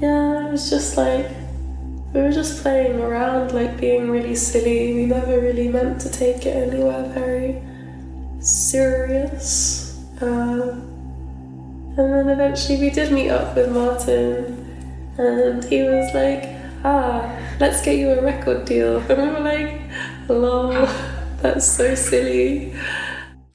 [0.00, 1.28] Yeah, it was just like
[2.12, 4.94] we were just playing around, like being really silly.
[4.94, 7.62] We never really meant to take it anywhere very
[8.40, 10.04] serious.
[10.20, 10.80] Uh,
[11.96, 16.50] and then eventually we did meet up with Martin, and he was like,
[16.84, 19.80] "Ah, let's get you a record deal." And we were like,
[20.28, 20.88] "Lol,
[21.40, 22.74] that's so silly."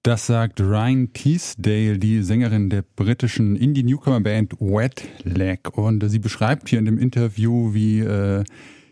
[0.04, 5.78] Das sagt Ryan Teasdale, die Sängerin der britischen Indie-Newcomer-Band Wet Leg.
[5.78, 8.44] Und sie beschreibt hier in dem Interview, wie äh,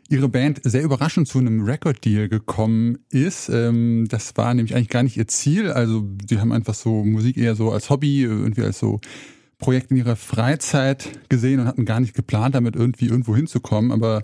[0.07, 3.49] ihre Band sehr überraschend zu einem Record-Deal gekommen ist.
[3.49, 5.71] Ähm, das war nämlich eigentlich gar nicht ihr Ziel.
[5.71, 9.01] Also sie haben einfach so Musik eher so als Hobby, irgendwie als so
[9.57, 13.91] Projekt in ihrer Freizeit gesehen und hatten gar nicht geplant, damit irgendwie irgendwo hinzukommen.
[13.91, 14.21] Aber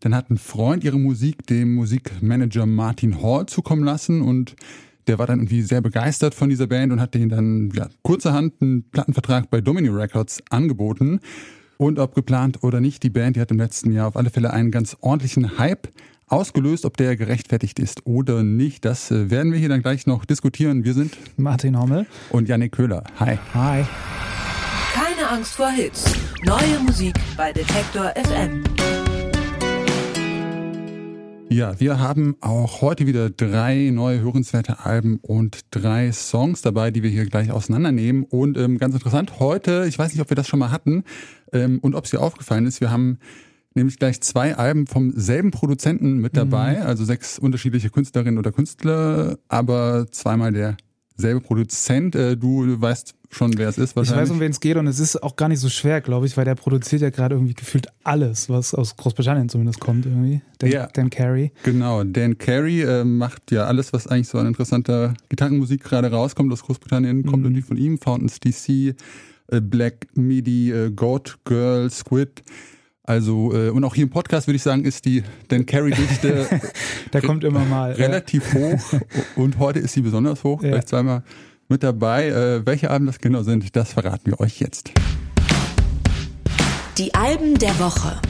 [0.00, 4.56] dann hat ein Freund ihre Musik dem Musikmanager Martin Hall zukommen lassen und
[5.06, 8.54] der war dann irgendwie sehr begeistert von dieser Band und hat denen dann ja, kurzerhand
[8.60, 11.20] einen Plattenvertrag bei Domino Records angeboten.
[11.76, 14.52] Und ob geplant oder nicht, die Band, die hat im letzten Jahr auf alle Fälle
[14.52, 15.88] einen ganz ordentlichen Hype
[16.28, 16.84] ausgelöst.
[16.84, 20.84] Ob der gerechtfertigt ist oder nicht, das äh, werden wir hier dann gleich noch diskutieren.
[20.84, 23.04] Wir sind Martin Hommel und Janik Köhler.
[23.18, 23.38] Hi.
[23.52, 23.84] Hi.
[24.94, 26.04] Keine Angst vor Hits.
[26.44, 28.62] Neue Musik bei Detektor FM.
[31.50, 37.02] Ja, wir haben auch heute wieder drei neue hörenswerte Alben und drei Songs dabei, die
[37.02, 38.24] wir hier gleich auseinandernehmen.
[38.24, 41.04] Und ähm, ganz interessant, heute, ich weiß nicht, ob wir das schon mal hatten
[41.52, 43.18] ähm, und ob es dir aufgefallen ist, wir haben
[43.74, 46.86] nämlich gleich zwei Alben vom selben Produzenten mit dabei, mhm.
[46.86, 50.76] also sechs unterschiedliche Künstlerinnen oder Künstler, aber zweimal der
[51.16, 52.14] selbe Produzent.
[52.14, 54.24] Äh, du weißt schon, wer es ist wahrscheinlich.
[54.24, 56.26] Ich weiß, um wen es geht und es ist auch gar nicht so schwer, glaube
[56.26, 60.40] ich, weil der produziert ja gerade irgendwie gefühlt alles, was aus Großbritannien zumindest kommt irgendwie.
[60.58, 61.52] Dan, ja, Dan Carey.
[61.64, 66.52] Genau, Dan Carey äh, macht ja alles, was eigentlich so an interessanter Gitarrenmusik gerade rauskommt
[66.52, 67.26] aus Großbritannien, mhm.
[67.26, 67.98] kommt irgendwie von ihm.
[67.98, 68.94] Fountains DC,
[69.48, 72.42] äh, Black Midi, äh, Goat Girl, Squid.
[73.06, 76.48] Also, äh, und auch hier im Podcast würde ich sagen, ist die Dan Carey-Dichte.
[77.12, 77.92] Der kommt immer mal.
[77.92, 78.60] Relativ ja.
[78.60, 78.98] hoch.
[79.36, 80.70] Und heute ist sie besonders hoch, ja.
[80.70, 81.22] gleich zweimal
[81.68, 82.28] mit dabei.
[82.28, 84.92] Äh, welche Alben das genau sind, das verraten wir euch jetzt.
[86.96, 88.22] Die Alben der Woche.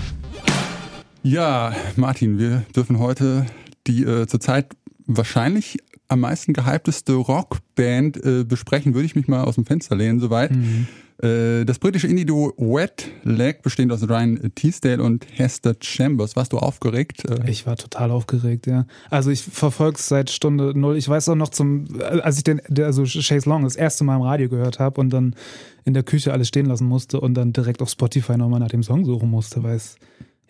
[1.23, 3.47] Ja, Martin, wir dürfen heute
[3.87, 4.75] die äh, zurzeit
[5.07, 10.19] wahrscheinlich am meisten gehypteste Rockband äh, besprechen, würde ich mich mal aus dem Fenster lehnen,
[10.19, 10.51] soweit.
[10.51, 10.89] Mhm.
[11.23, 16.35] Äh, das britische Indie-Duo Wet Leg, bestehend aus Ryan Teasdale und Hester Chambers.
[16.35, 17.25] Warst du aufgeregt?
[17.29, 18.87] Äh, ich war total aufgeregt, ja.
[19.11, 20.97] Also ich verfolge es seit Stunde null.
[20.97, 24.23] Ich weiß auch noch zum, als ich den, also Chase Long das erste Mal im
[24.23, 25.37] Radio gehört habe und dann
[25.85, 28.83] in der Küche alles stehen lassen musste und dann direkt auf Spotify nochmal nach dem
[28.83, 29.97] Song suchen musste, weil es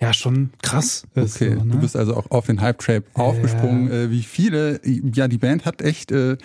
[0.01, 1.37] ja schon krass ist.
[1.37, 1.73] Okay, so, ne?
[1.73, 3.89] du bist also auch auf den Hype-Trap aufgesprungen.
[3.89, 3.95] Ja.
[4.05, 6.11] Äh, wie viele, ja, die Band hat echt...
[6.11, 6.39] Äh,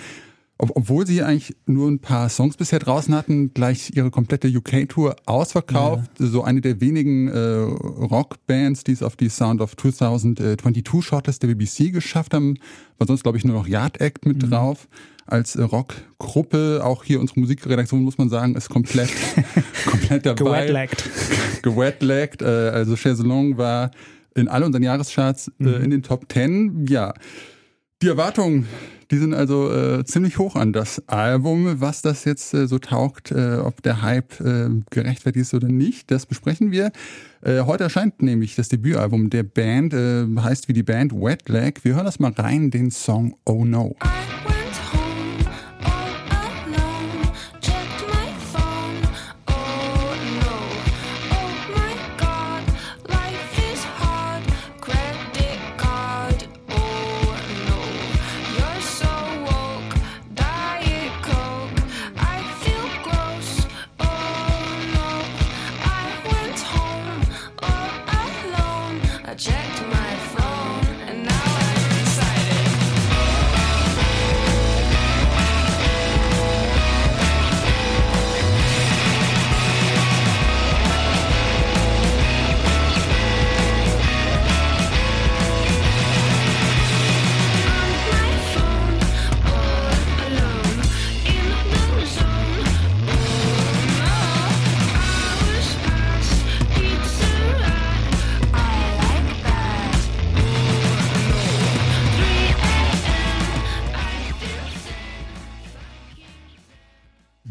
[0.60, 5.16] ob, obwohl sie eigentlich nur ein paar Songs bisher draußen hatten, gleich ihre komplette UK-Tour
[5.26, 6.12] ausverkauft.
[6.20, 6.28] Ja.
[6.28, 11.48] So eine der wenigen äh, Rockbands, die es auf die Sound of 2022 Shortlist der
[11.48, 12.58] BBC geschafft haben.
[12.98, 14.50] War sonst, glaube ich, nur noch Yard Act mit mhm.
[14.50, 14.90] drauf.
[15.26, 19.12] Als äh, Rockgruppe, auch hier unsere Musikredaktion, muss man sagen, ist komplett,
[19.86, 20.64] komplett dabei.
[20.64, 21.10] Gewetlaggt.
[21.62, 22.42] Gewetlaggt.
[22.42, 23.92] Äh, also Chaiselong war
[24.36, 25.84] in all unseren Jahrescharts äh, mhm.
[25.84, 26.86] in den Top Ten.
[26.86, 27.14] Ja,
[28.02, 28.68] die Erwartungen
[29.12, 31.82] die sind also äh, ziemlich hoch an das Album.
[31.82, 36.12] Was das jetzt äh, so taugt, äh, ob der Hype äh, gerechtfertigt ist oder nicht,
[36.12, 36.92] das besprechen wir.
[37.42, 41.84] Äh, heute erscheint nämlich das Debütalbum der Band, äh, heißt wie die Band Wet Leg.
[41.84, 43.96] Wir hören das mal rein, den Song Oh No.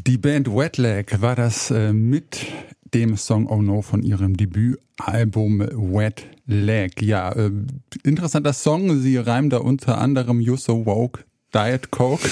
[0.09, 2.47] Die Band Wetlag war das äh, mit
[2.95, 7.03] dem Song Oh No von ihrem Debütalbum Wet Leg.
[7.03, 7.51] Ja, äh,
[8.05, 9.03] interessanter Song.
[9.03, 11.25] Sie reimen da unter anderem You So Woke
[11.55, 12.27] Diet Coke.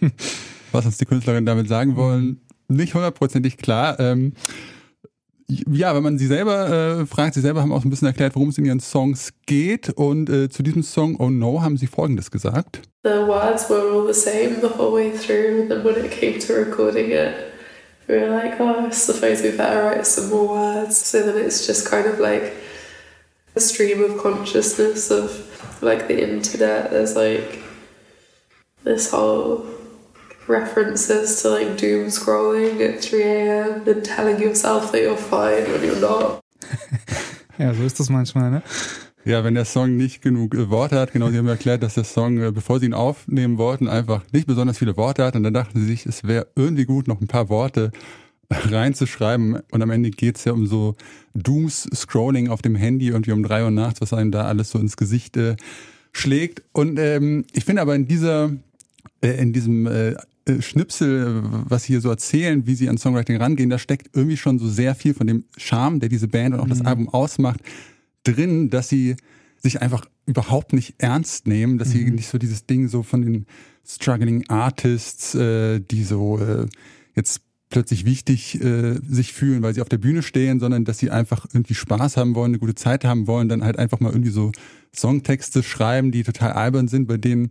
[0.72, 4.00] Was uns die Künstlerin damit sagen wollen, nicht hundertprozentig klar.
[4.00, 4.32] Ähm,
[5.48, 8.48] Ja, wenn man sie selber äh, fragt, sie selber haben auch ein bisschen erklärt, worum
[8.48, 9.90] es in ihren Songs geht.
[9.90, 12.80] Und äh, zu diesem Song Oh No haben sie Folgendes gesagt.
[13.04, 16.54] The words were all the same the whole way through, and when it came to
[16.54, 17.34] recording it,
[18.08, 20.96] we were like, oh, I suppose we better write some more words.
[20.96, 22.54] So then it's just kind of like
[23.56, 25.30] a stream of consciousness of
[25.82, 26.90] like the internet.
[26.90, 27.62] There's like
[28.84, 29.66] this whole
[30.48, 33.88] references to like doom scrolling at 3 a.m.
[33.88, 36.40] and telling yourself that you're fine when you're not.
[37.58, 38.62] ja, so ist das manchmal, ne?
[39.24, 42.04] Ja, wenn der Song nicht genug äh, Worte hat, genau, sie haben erklärt, dass der
[42.04, 45.54] Song, äh, bevor sie ihn aufnehmen wollten, einfach nicht besonders viele Worte hat und dann
[45.54, 47.92] dachten sie sich, es wäre irgendwie gut, noch ein paar Worte
[48.50, 50.96] reinzuschreiben und am Ende geht's ja um so
[51.34, 54.96] Dooms-Scrolling auf dem Handy irgendwie um drei Uhr nachts, was einem da alles so ins
[54.96, 55.56] Gesicht äh,
[56.12, 58.50] schlägt und ähm, ich finde aber in dieser,
[59.22, 60.16] äh, in diesem äh, äh,
[60.60, 64.58] Schnipsel, was sie hier so erzählen, wie sie an Songwriting rangehen, da steckt irgendwie schon
[64.58, 66.70] so sehr viel von dem Charme, der diese Band und auch mhm.
[66.70, 67.60] das Album ausmacht,
[68.24, 69.16] drin, dass sie
[69.58, 71.92] sich einfach überhaupt nicht ernst nehmen, dass mhm.
[71.92, 73.46] sie nicht so dieses Ding so von den
[73.86, 76.66] struggling Artists, äh, die so äh,
[77.14, 81.10] jetzt plötzlich wichtig äh, sich fühlen, weil sie auf der Bühne stehen, sondern dass sie
[81.10, 84.30] einfach irgendwie Spaß haben wollen, eine gute Zeit haben wollen, dann halt einfach mal irgendwie
[84.30, 84.52] so
[84.94, 87.50] Songtexte schreiben, die total albern sind, bei denen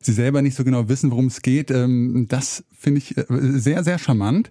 [0.00, 1.70] sie selber nicht so genau wissen, worum es geht.
[1.70, 4.50] Ähm, das finde ich äh, sehr, sehr charmant.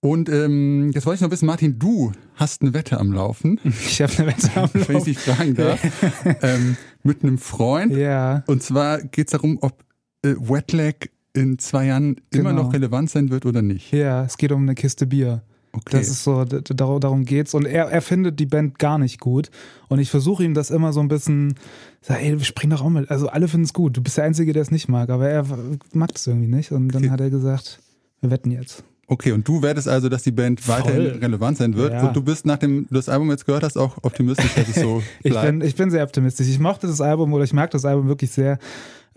[0.00, 3.58] Und ähm, jetzt wollte ich noch wissen, Martin, du hast eine Wette am Laufen.
[3.64, 4.84] Ich habe eine Wette am Laufen.
[4.88, 5.80] Wenn ich dich fragen darf.
[6.42, 7.92] ähm, mit einem Freund.
[7.92, 8.44] Ja.
[8.46, 9.84] Und zwar geht es darum, ob
[10.22, 12.50] äh, Wetlag in zwei Jahren genau.
[12.50, 13.92] immer noch relevant sein wird oder nicht.
[13.92, 15.42] Ja, es geht um eine Kiste Bier.
[15.76, 15.98] Okay.
[15.98, 17.52] Das ist so, darum geht's.
[17.52, 19.50] Und er, er findet die Band gar nicht gut.
[19.88, 21.54] Und ich versuche ihm das immer so ein bisschen,
[22.00, 23.06] sag, ey, spring doch auch mal.
[23.08, 23.96] Also alle finden es gut.
[23.96, 25.10] Du bist der Einzige, der es nicht mag.
[25.10, 25.44] Aber er
[25.92, 26.72] mag es irgendwie nicht.
[26.72, 27.10] Und dann okay.
[27.10, 27.80] hat er gesagt,
[28.20, 28.84] wir wetten jetzt.
[29.08, 30.78] Okay, und du wettest also, dass die Band Voll.
[30.78, 31.92] weiterhin relevant sein wird.
[31.92, 32.08] Ja.
[32.08, 35.02] Und du bist, nachdem du das Album jetzt gehört hast, auch optimistisch, dass es so
[35.22, 35.44] bleibt.
[35.44, 36.48] ich, bin, ich bin sehr optimistisch.
[36.48, 38.58] Ich mochte das Album oder ich mag das Album wirklich sehr.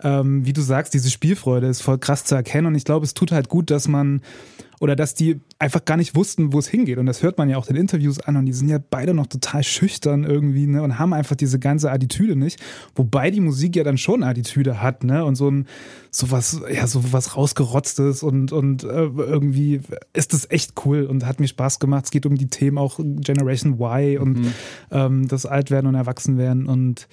[0.02, 2.68] Ähm, wie du sagst, diese Spielfreude ist voll krass zu erkennen.
[2.68, 4.22] Und ich glaube, es tut halt gut, dass man
[4.80, 6.96] oder dass die einfach gar nicht wussten, wo es hingeht.
[6.96, 9.26] Und das hört man ja auch in Interviews an und die sind ja beide noch
[9.26, 10.82] total schüchtern irgendwie ne?
[10.82, 12.58] und haben einfach diese ganze Attitüde nicht.
[12.94, 15.24] Wobei die Musik ja dann schon Attitüde hat ne?
[15.26, 15.66] und so ein
[16.10, 19.82] sowas ja so was rausgerotztes und und äh, irgendwie
[20.14, 22.06] ist das echt cool und hat mir Spaß gemacht.
[22.06, 24.52] Es geht um die Themen auch Generation Y und mhm.
[24.90, 27.06] ähm, das Altwerden und Erwachsenwerden und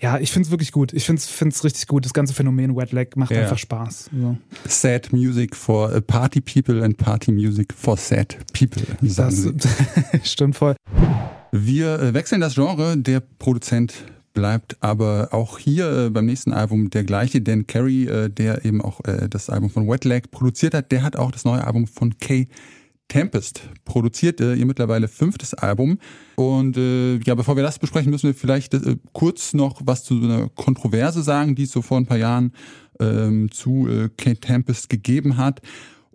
[0.00, 0.92] ja, ich finde es wirklich gut.
[0.92, 2.04] Ich finde es richtig gut.
[2.04, 3.42] Das ganze Phänomen Wet Leg macht ja.
[3.42, 4.10] einfach Spaß.
[4.12, 4.36] So.
[4.66, 8.82] Sad Music for uh, Party People and Party Music for Sad People.
[9.00, 9.48] Das
[10.22, 10.76] stimmt voll.
[11.50, 12.96] Wir äh, wechseln das Genre.
[12.96, 13.92] Der Produzent
[14.34, 17.40] bleibt aber auch hier äh, beim nächsten Album der gleiche.
[17.40, 19.00] Dan Carey, äh, der eben auch
[19.30, 22.46] das Album von Wet Leg produziert hat, der hat auch das neue Album von Kay
[23.08, 25.98] Tempest produziert, äh, ihr mittlerweile fünftes Album.
[26.36, 30.14] Und äh, ja, bevor wir das besprechen, müssen wir vielleicht äh, kurz noch was zu
[30.14, 32.52] einer Kontroverse sagen, die es so vor ein paar Jahren
[33.00, 35.62] ähm, zu äh, Kate Tempest gegeben hat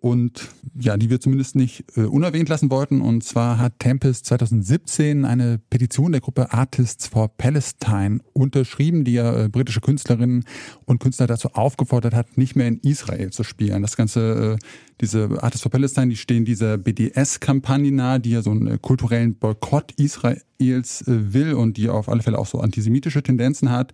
[0.03, 2.99] und ja, die wir zumindest nicht äh, unerwähnt lassen wollten.
[2.99, 9.45] Und zwar hat Tempest 2017 eine Petition der Gruppe Artists for Palestine unterschrieben, die ja
[9.45, 10.43] äh, britische Künstlerinnen
[10.83, 13.81] und Künstler dazu aufgefordert hat, nicht mehr in Israel zu spielen.
[13.81, 14.65] Das Ganze, äh,
[14.99, 19.35] diese Artists for Palestine, die stehen dieser BDS-Kampagne nahe, die ja so einen äh, kulturellen
[19.35, 23.93] Boykott Israels äh, will und die auf alle Fälle auch so antisemitische Tendenzen hat.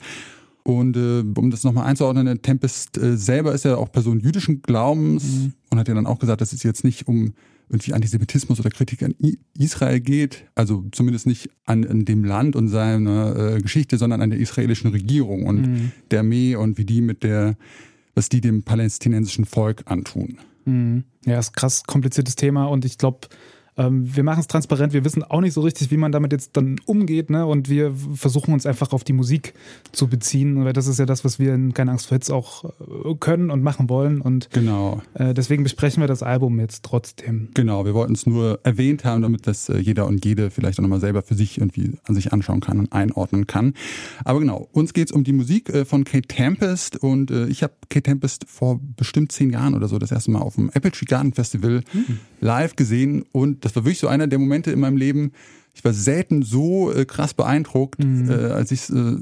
[0.64, 4.62] Und äh, um das nochmal einzuordnen, der Tempest äh, selber ist ja auch Person jüdischen
[4.62, 5.54] Glaubens mhm.
[5.70, 7.34] und hat ja dann auch gesagt, dass es jetzt nicht um
[7.70, 9.16] irgendwie Antisemitismus oder Kritik an
[9.58, 14.32] Israel geht, also zumindest nicht an, an dem Land und seiner äh, Geschichte, sondern an
[14.32, 15.92] der israelischen Regierung und mhm.
[16.10, 17.56] der Armee und wie die mit der,
[18.16, 20.40] was die dem palästinensischen Volk antun.
[20.66, 21.04] Mhm.
[21.26, 23.28] Ja, ist krass kompliziertes Thema und ich glaube,
[23.80, 26.58] ähm, wir machen es transparent, wir wissen auch nicht so richtig, wie man damit jetzt
[26.58, 27.46] dann umgeht, ne?
[27.46, 29.54] Und wir versuchen uns einfach auf die Musik
[29.94, 32.66] zu beziehen, weil das ist ja das, was wir in Keine Angst vor Hits auch
[32.66, 34.20] äh, können und machen wollen.
[34.20, 35.02] Und genau.
[35.14, 37.50] Äh, deswegen besprechen wir das Album jetzt trotzdem.
[37.54, 40.84] Genau, wir wollten es nur erwähnt haben, damit das äh, jeder und jede vielleicht auch
[40.84, 43.74] nochmal selber für sich irgendwie an sich anschauen kann und einordnen kann.
[44.26, 47.64] Aber genau, uns geht es um die Musik äh, von Kate Tempest und äh, ich
[47.64, 50.92] habe Kate Tempest vor bestimmt zehn Jahren oder so das erste Mal auf dem Apple
[50.92, 52.20] Tree Garden Festival mhm.
[52.42, 55.32] live gesehen und das war wirklich so einer der Momente in meinem Leben,
[55.74, 58.30] ich war selten so äh, krass beeindruckt, mhm.
[58.30, 59.18] äh, als ich äh,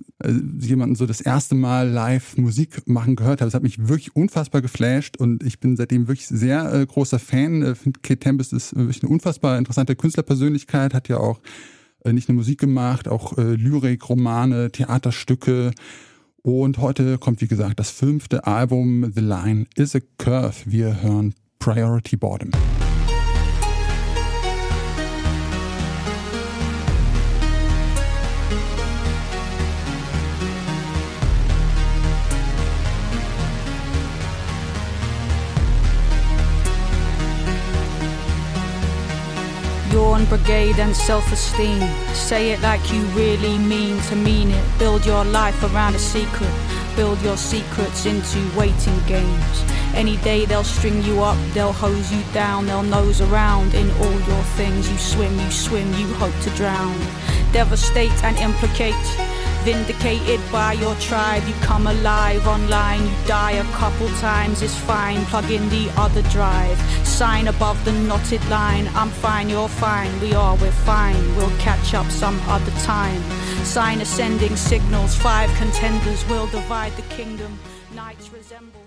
[0.60, 3.50] jemanden so das erste Mal live Musik machen gehört habe.
[3.50, 7.62] Es hat mich wirklich unfassbar geflasht und ich bin seitdem wirklich sehr äh, großer Fan.
[7.62, 11.42] Äh, finde Kate Tempest ist wirklich eine unfassbar interessante Künstlerpersönlichkeit, hat ja auch
[12.04, 15.72] äh, nicht nur Musik gemacht, auch äh, Lyrik, Romane, Theaterstücke.
[16.42, 20.56] Und heute kommt, wie gesagt, das fünfte Album The Line is a Curve.
[20.66, 22.52] Wir hören Priority Boredom.
[39.98, 41.82] Yawn brigade and self esteem.
[42.14, 44.64] Say it like you really mean to mean it.
[44.78, 46.54] Build your life around a secret.
[46.96, 49.56] Build your secrets into waiting games.
[49.96, 54.20] Any day they'll string you up, they'll hose you down, they'll nose around in all
[54.32, 54.88] your things.
[54.88, 56.96] You swim, you swim, you hope to drown.
[57.52, 58.94] Devastate and implicate
[59.64, 61.44] vindicated by your tribe.
[61.48, 65.24] You come alive online, you die a couple times, it's fine.
[65.26, 66.78] Plug in the other drive.
[67.06, 68.88] Sign above the knotted line.
[68.96, 71.16] I'm fine, you're fine, we are, we're fine.
[71.36, 73.22] We'll catch up some other time.
[73.64, 77.58] Sign ascending signals, five contenders will divide the kingdom.
[77.96, 78.82] Nights resemble.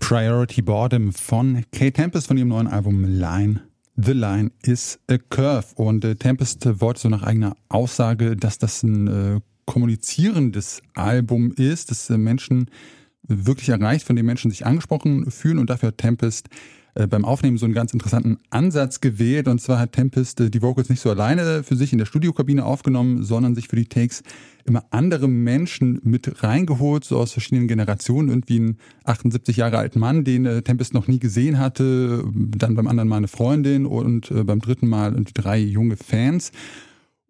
[0.00, 3.60] Priority Boredom von Kate Tempest von ihrem neuen Album Line.
[4.00, 5.74] The Line is a Curve.
[5.74, 11.52] Und äh, Tempest äh, wollte so nach eigener Aussage, dass das ein äh, kommunizierendes Album
[11.52, 12.70] ist, das äh, Menschen
[13.22, 16.48] wirklich erreicht, von dem Menschen sich angesprochen fühlen und dafür hat Tempest
[16.94, 19.46] äh, beim Aufnehmen so einen ganz interessanten Ansatz gewählt.
[19.46, 22.64] Und zwar hat Tempest äh, die Vocals nicht so alleine für sich in der Studiokabine
[22.64, 24.22] aufgenommen, sondern sich für die Takes
[24.64, 28.30] immer andere Menschen mit reingeholt, so aus verschiedenen Generationen.
[28.30, 33.08] Irgendwie ein 78 Jahre alten Mann, den Tempest noch nie gesehen hatte, dann beim anderen
[33.08, 36.52] Mal eine Freundin und beim dritten Mal drei junge Fans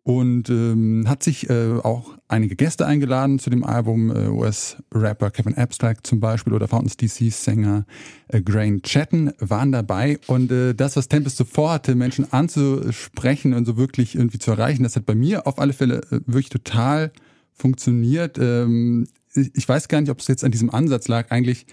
[0.09, 5.55] und ähm, hat sich äh, auch einige Gäste eingeladen zu dem Album, äh, US-Rapper Kevin
[5.59, 7.85] Abstract zum Beispiel oder Fountains DC-Sänger
[8.29, 13.67] äh, Grain Chatton waren dabei und äh, das, was Tempest so vorhatte, Menschen anzusprechen und
[13.67, 17.13] so wirklich irgendwie zu erreichen, das hat bei mir auf alle Fälle äh, wirklich total
[17.53, 18.39] funktioniert.
[18.39, 21.31] Ähm, ich weiß gar nicht, ob es jetzt an diesem Ansatz lag.
[21.31, 21.67] Eigentlich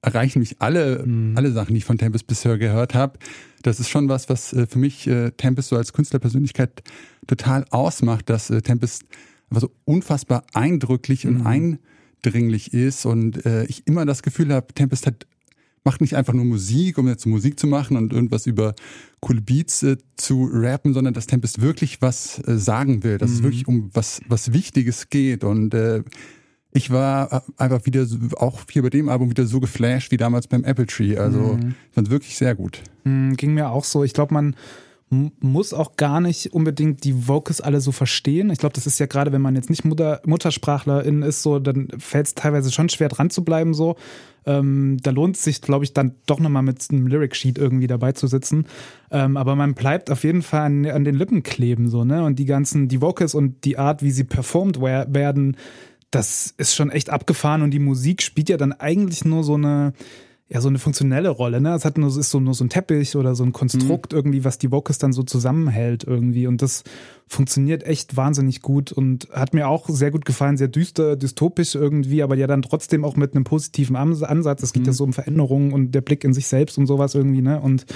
[0.00, 1.36] erreichen mich alle, mhm.
[1.36, 3.18] alle Sachen, die ich von Tempest bisher gehört habe.
[3.62, 6.82] Das ist schon was, was äh, für mich äh, Tempest so als Künstlerpersönlichkeit
[7.26, 9.04] total ausmacht, dass äh, Tempest
[9.50, 11.40] einfach so unfassbar eindrücklich mhm.
[11.40, 11.78] und
[12.22, 15.26] eindringlich ist und ich immer das Gefühl habe, Tempest hat
[15.84, 18.74] macht nicht einfach nur Musik, um jetzt Musik zu machen und irgendwas über
[19.20, 23.36] coole Beats äh, zu rappen, sondern dass Tempest wirklich was äh, sagen will, dass mhm.
[23.36, 25.44] es wirklich um was, was Wichtiges geht.
[25.44, 26.02] Und äh,
[26.72, 30.64] ich war einfach wieder auch hier bei dem Album wieder so geflasht wie damals beim
[30.64, 31.16] Apple Tree.
[31.16, 31.74] Also mhm.
[31.88, 32.82] ich fand wirklich sehr gut.
[33.04, 34.04] Mhm, ging mir auch so.
[34.04, 34.56] Ich glaube, man
[35.12, 38.50] muss auch gar nicht unbedingt die Vocals alle so verstehen.
[38.50, 41.88] Ich glaube, das ist ja gerade, wenn man jetzt nicht Mutter, Muttersprachlerin ist, so, dann
[41.98, 43.74] fällt es teilweise schon schwer dran zu bleiben.
[43.74, 43.96] So,
[44.46, 47.86] ähm, da lohnt es sich, glaube ich, dann doch nochmal mit einem Lyric Sheet irgendwie
[47.86, 48.66] dabei zu sitzen.
[49.10, 52.24] Ähm, aber man bleibt auf jeden Fall an, an, den Lippen kleben, so ne.
[52.24, 55.58] Und die ganzen, die Vocals und die Art, wie sie performt werden,
[56.10, 59.92] das ist schon echt abgefahren und die Musik spielt ja dann eigentlich nur so eine
[60.48, 61.74] ja so eine funktionelle Rolle, ne?
[61.74, 64.18] Es hat nur ist so nur so ein Teppich oder so ein Konstrukt mhm.
[64.18, 66.84] irgendwie, was die Vocals dann so zusammenhält irgendwie und das
[67.32, 72.22] funktioniert echt wahnsinnig gut und hat mir auch sehr gut gefallen, sehr düster, dystopisch irgendwie,
[72.22, 74.62] aber ja dann trotzdem auch mit einem positiven Ansatz.
[74.62, 74.88] Es geht mhm.
[74.88, 77.60] ja so um Veränderungen und der Blick in sich selbst und sowas irgendwie, ne?
[77.60, 77.86] Und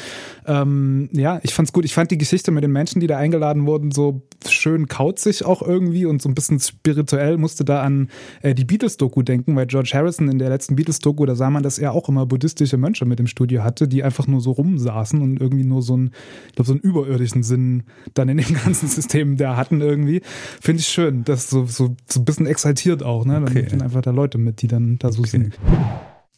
[0.46, 1.84] ähm, ja, ich fand's gut.
[1.84, 4.22] Ich fand die Geschichte mit den Menschen, die da eingeladen wurden, so
[4.52, 7.38] schön kauzig auch irgendwie und so ein bisschen spirituell.
[7.38, 8.08] Musste da an
[8.42, 11.78] äh, die Beatles-Doku denken, weil George Harrison in der letzten Beatles-Doku, da sah man, dass
[11.78, 15.40] er auch immer buddhistische Mönche mit im Studio hatte, die einfach nur so rumsaßen und
[15.40, 16.10] irgendwie nur so einen,
[16.48, 17.84] ich glaube, so einen überirdischen Sinn
[18.14, 20.22] dann in dem ganzen System da hatten irgendwie.
[20.60, 21.24] Finde ich schön.
[21.24, 23.34] Das so, so, so ein bisschen exaltiert auch, ne?
[23.34, 23.68] Dann okay.
[23.68, 25.30] sind einfach da Leute mit, die dann da so okay.
[25.30, 25.58] sind.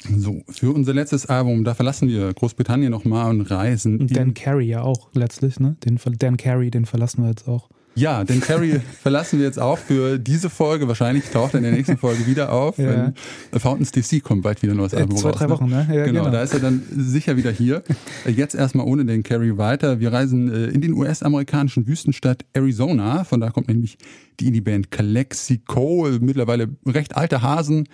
[0.04, 3.98] So, für unser letztes Album, da verlassen wir Großbritannien nochmal und reisen.
[3.98, 5.76] Und Dan Carey ja auch letztlich, ne?
[5.84, 7.68] Den, Dan Carey, den verlassen wir jetzt auch.
[7.98, 10.86] Ja, den Carrie verlassen wir jetzt auch für diese Folge.
[10.86, 12.78] Wahrscheinlich taucht er in der nächsten Folge wieder auf.
[12.78, 13.12] Ja.
[13.52, 15.38] Fountains DC kommt bald wieder ein neues Album Zwei, raus.
[15.38, 15.86] Zwei, drei Wochen, ne?
[15.90, 17.82] Ja, genau, genau, da ist er dann sicher wieder hier.
[18.24, 19.98] Jetzt erstmal ohne den Carrie weiter.
[19.98, 23.24] Wir reisen äh, in den US-amerikanischen Wüstenstadt Arizona.
[23.24, 23.98] Von da kommt nämlich
[24.38, 26.06] die Indie-Band Calexico.
[26.20, 27.88] Mittlerweile recht alte Hasen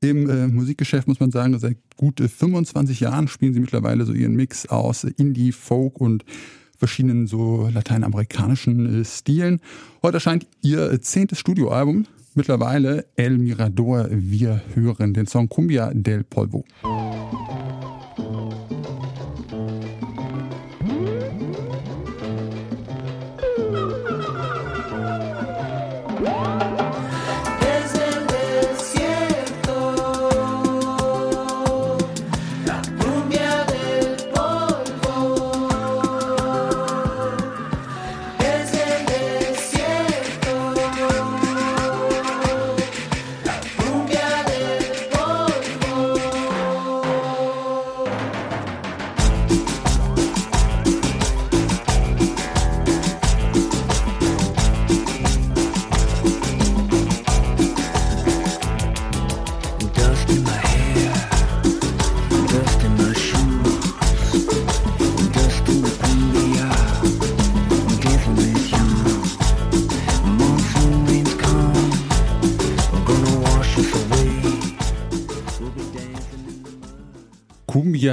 [0.00, 1.58] im äh, Musikgeschäft, muss man sagen.
[1.58, 6.24] Seit gut 25 Jahren spielen sie mittlerweile so ihren Mix aus Indie, Folk und
[6.78, 9.60] verschiedenen so lateinamerikanischen äh, Stilen.
[10.02, 12.06] Heute erscheint ihr zehntes Studioalbum.
[12.34, 14.08] Mittlerweile El Mirador.
[14.10, 16.64] Wir hören den Song Cumbia del Polvo.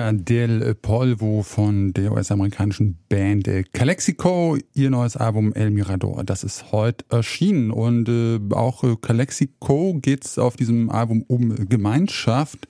[0.04, 4.58] Cumbia del Polvo von der US-amerikanischen Band Calexico.
[4.74, 7.72] Ihr neues Album El Mirador, das ist heute erschienen.
[7.72, 12.68] Und äh, auch äh, Calexico geht es auf diesem Album um Gemeinschaft.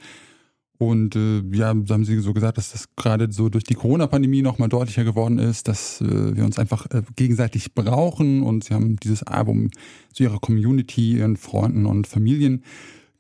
[0.77, 4.69] Und äh, ja, haben sie so gesagt, dass das gerade so durch die Corona-Pandemie nochmal
[4.69, 8.43] deutlicher geworden ist, dass äh, wir uns einfach äh, gegenseitig brauchen.
[8.43, 9.71] Und sie haben dieses Album
[10.13, 12.63] zu ihrer Community, ihren Freunden und Familien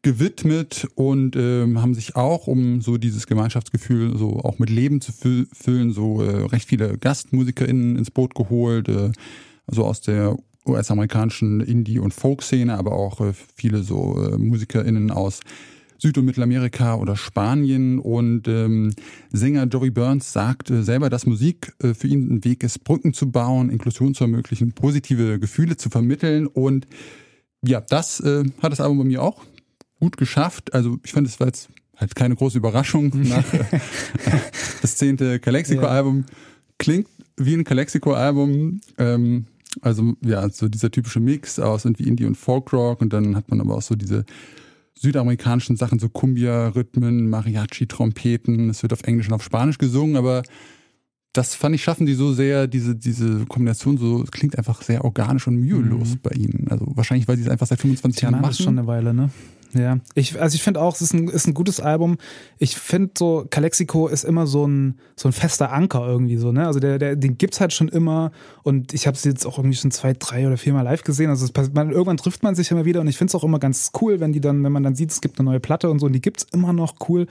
[0.03, 5.11] gewidmet und ähm, haben sich auch, um so dieses Gemeinschaftsgefühl so auch mit Leben zu
[5.13, 9.11] fü füllen, so äh, recht viele GastmusikerInnen ins Boot geholt, äh,
[9.65, 15.39] also aus der US-amerikanischen Indie- und Folk-Szene, aber auch äh, viele so äh, MusikerInnen aus
[15.97, 17.97] Süd- und Mittelamerika oder Spanien.
[17.99, 18.93] Und ähm,
[19.31, 23.13] Sänger Joey Burns sagt äh, selber, dass Musik äh, für ihn ein Weg ist, Brücken
[23.13, 26.47] zu bauen, Inklusion zu ermöglichen, positive Gefühle zu vermitteln.
[26.47, 26.87] Und
[27.65, 29.45] ja, das äh, hat das Album bei mir auch
[30.03, 30.73] gut geschafft.
[30.73, 33.63] Also ich fand, es war jetzt halt keine große Überraschung nach äh,
[34.81, 36.25] das zehnte Calexico-Album.
[36.77, 37.07] Klingt
[37.37, 38.81] wie ein Calexico-Album.
[38.97, 39.45] Ähm,
[39.81, 43.61] also ja, so dieser typische Mix aus irgendwie Indie und Folkrock und dann hat man
[43.61, 44.25] aber auch so diese
[44.93, 48.69] südamerikanischen Sachen, so Cumbia-Rhythmen, Mariachi-Trompeten.
[48.69, 50.43] Es wird auf Englisch und auf Spanisch gesungen, aber
[51.31, 55.47] das fand ich, schaffen die so sehr, diese, diese Kombination so, klingt einfach sehr organisch
[55.47, 56.19] und mühelos mhm.
[56.21, 56.67] bei ihnen.
[56.69, 58.43] Also wahrscheinlich, weil sie es einfach seit 25 Jahren machen.
[58.43, 59.29] Das schon eine Weile, ne?
[59.75, 62.17] Ja, ich, also ich finde auch, es ist ein, ist ein gutes Album.
[62.59, 66.67] Ich finde so, Calexico ist immer so ein, so ein fester Anker irgendwie so, ne?
[66.67, 69.75] Also der, der, den gibt's halt schon immer und ich habe es jetzt auch irgendwie
[69.75, 71.29] schon zwei, drei oder viermal live gesehen.
[71.31, 73.59] Also es, man, irgendwann trifft man sich immer wieder und ich finde es auch immer
[73.59, 75.99] ganz cool, wenn die dann, wenn man dann sieht, es gibt eine neue Platte und
[75.99, 77.25] so und die gibt's immer noch cool.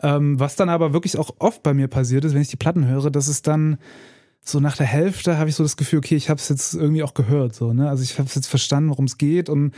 [0.00, 2.86] Ähm, was dann aber wirklich auch oft bei mir passiert ist, wenn ich die Platten
[2.86, 3.78] höre, dass es dann
[4.42, 7.02] so nach der Hälfte habe ich so das Gefühl, okay, ich habe es jetzt irgendwie
[7.02, 7.88] auch gehört, so, ne?
[7.88, 9.72] Also ich habe jetzt verstanden, worum es geht und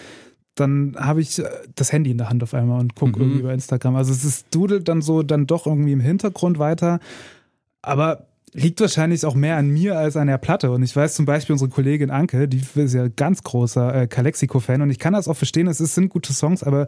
[0.57, 3.23] dann habe ich äh, das Handy in der Hand auf einmal und gucke mhm.
[3.23, 3.97] irgendwie über Instagram.
[3.97, 6.99] Also es ist, dudelt dann so dann doch irgendwie im Hintergrund weiter.
[7.83, 10.71] Aber liegt wahrscheinlich auch mehr an mir als an der Platte.
[10.71, 14.81] Und ich weiß zum Beispiel unsere Kollegin Anke, die ist ja ganz großer äh, Calexico-Fan
[14.81, 16.87] und ich kann das auch verstehen, es sind gute Songs, aber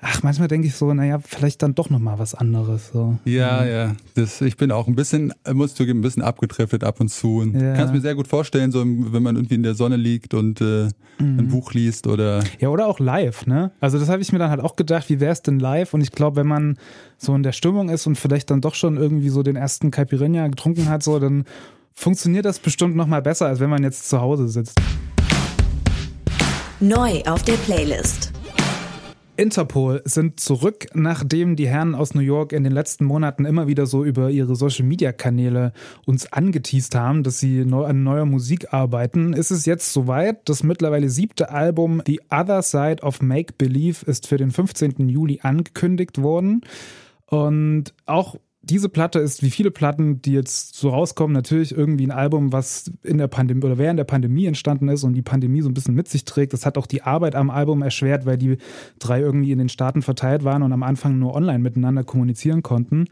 [0.00, 2.90] ach, manchmal denke ich so, naja, vielleicht dann doch nochmal was anderes.
[2.92, 3.18] So.
[3.24, 3.96] Ja, ja, ja.
[4.14, 7.38] Das, ich bin auch ein bisschen, muss zugeben, ein bisschen abgetrifft ab und zu.
[7.38, 7.74] Und ja.
[7.74, 10.88] Kannst mir sehr gut vorstellen, so wenn man irgendwie in der Sonne liegt und äh,
[11.18, 11.38] mhm.
[11.38, 12.42] ein Buch liest oder.
[12.58, 13.72] Ja, oder auch live, ne?
[13.80, 15.94] Also das habe ich mir dann halt auch gedacht, wie wäre es denn live?
[15.94, 16.78] Und ich glaube, wenn man
[17.16, 20.46] so in der Stimmung ist und vielleicht dann doch schon irgendwie so den ersten Caipirinha
[20.48, 21.44] getrunken hat, so, dann
[21.94, 24.78] funktioniert das bestimmt nochmal besser, als wenn man jetzt zu Hause sitzt.
[26.78, 28.35] Neu auf der Playlist.
[29.36, 33.86] Interpol sind zurück, nachdem die Herren aus New York in den letzten Monaten immer wieder
[33.86, 35.72] so über ihre Social-Media-Kanäle
[36.04, 39.32] uns angeteased haben, dass sie an neuer Musik arbeiten.
[39.32, 40.48] Ist es jetzt soweit?
[40.48, 45.08] Das mittlerweile siebte Album The Other Side of Make Believe ist für den 15.
[45.08, 46.62] Juli angekündigt worden.
[47.26, 48.36] Und auch
[48.68, 52.90] diese Platte ist wie viele Platten, die jetzt so rauskommen, natürlich irgendwie ein Album, was
[53.04, 55.94] in der Pandemie oder während der Pandemie entstanden ist und die Pandemie so ein bisschen
[55.94, 56.52] mit sich trägt.
[56.52, 58.58] Das hat auch die Arbeit am Album erschwert, weil die
[58.98, 63.06] drei irgendwie in den Staaten verteilt waren und am Anfang nur online miteinander kommunizieren konnten.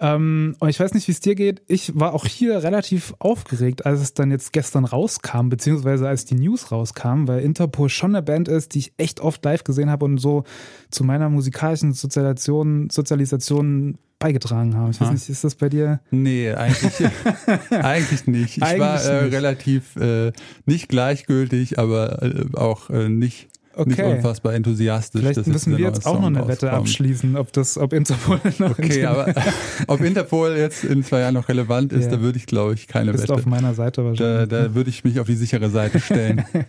[0.00, 1.62] Ähm, und ich weiß nicht, wie es dir geht.
[1.66, 6.34] Ich war auch hier relativ aufgeregt, als es dann jetzt gestern rauskam, beziehungsweise als die
[6.34, 10.04] News rauskam, weil Interpol schon eine Band ist, die ich echt oft live gesehen habe
[10.04, 10.44] und so
[10.90, 14.92] zu meiner musikalischen Sozialisation, Sozialisation beigetragen haben.
[14.92, 15.98] Ich weiß nicht, ist das bei dir?
[16.12, 16.92] Nee, eigentlich,
[17.70, 18.58] eigentlich nicht.
[18.58, 20.30] Ich eigentlich war äh, relativ äh,
[20.66, 23.90] nicht gleichgültig, aber äh, auch äh, nicht Okay.
[23.90, 25.22] Nicht unfassbar enthusiastisch.
[25.22, 29.04] Vielleicht müssen wir jetzt auch noch eine Wette abschließen, ob das, ob Interpol noch Okay,
[29.06, 29.32] aber
[29.86, 32.10] ob Interpol jetzt in zwei Jahren noch relevant ist, ja.
[32.10, 33.34] da würde ich, glaube ich, keine Bist Wette.
[33.34, 34.48] auf meiner Seite wahrscheinlich.
[34.48, 36.44] Da, da würde ich mich auf die sichere Seite stellen.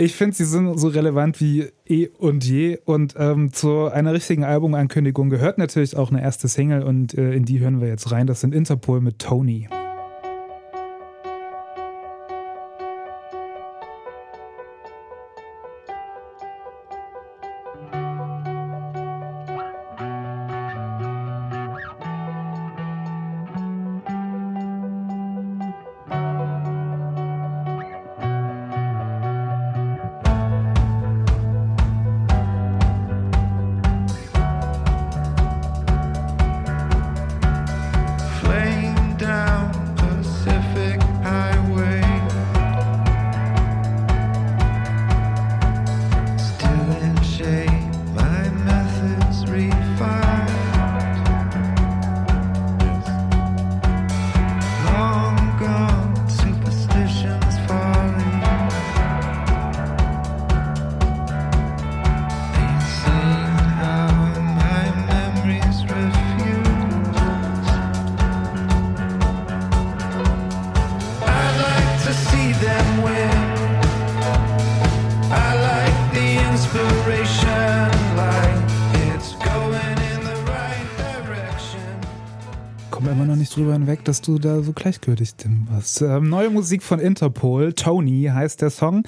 [0.00, 2.78] ich finde, sie sind so relevant wie eh und je.
[2.84, 7.44] Und ähm, zu einer richtigen Albumankündigung gehört natürlich auch eine erste Single und äh, in
[7.44, 8.28] die hören wir jetzt rein.
[8.28, 9.68] Das sind Interpol mit Tony.
[83.98, 85.34] Hinweg, dass du da so gleichgültig
[85.70, 86.02] warst.
[86.02, 89.02] Ähm, neue Musik von Interpol, Tony heißt der Song.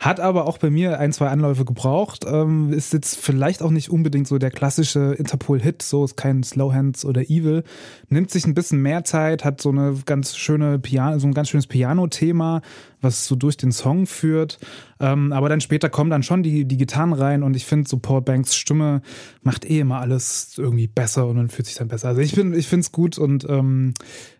[0.00, 2.26] Hat aber auch bei mir ein, zwei Anläufe gebraucht.
[2.26, 7.04] Ähm, ist jetzt vielleicht auch nicht unbedingt so der klassische Interpol-Hit, so ist kein Slowhands
[7.04, 7.62] oder Evil.
[8.08, 11.48] Nimmt sich ein bisschen mehr Zeit, hat so eine ganz schöne Piano, so ein ganz
[11.48, 12.60] schönes Piano-Thema,
[13.04, 14.58] was so durch den Song führt.
[15.00, 17.98] Ähm, aber dann später kommen dann schon die, die Gitarren rein und ich finde, so
[17.98, 19.02] Paul Banks Stimme
[19.42, 22.08] macht eh immer alles irgendwie besser und man fühlt sich dann besser.
[22.08, 23.94] Also ich bin, ich finde es gut und ähm,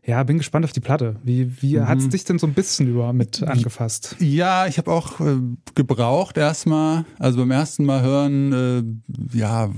[0.06, 1.16] ja, bin gespannt auf die Platte.
[1.22, 1.88] Wie, wie mhm.
[1.88, 4.16] hat es dich denn so ein bisschen über mit angefasst?
[4.20, 5.36] Ja, ich habe auch äh,
[5.74, 7.04] gebraucht erstmal.
[7.18, 9.70] Also beim ersten Mal hören, äh, ja,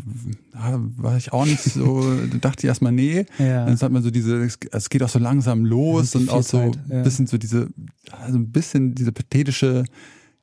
[0.52, 2.02] war ich auch nicht so,
[2.40, 3.26] dachte ich erstmal, nee.
[3.38, 3.66] Ja.
[3.66, 6.76] Dann hat man so diese, es geht auch so langsam los und auch so ein
[6.90, 7.02] ja.
[7.02, 7.68] bisschen so diese,
[8.10, 9.84] also ein bisschen diese pathetische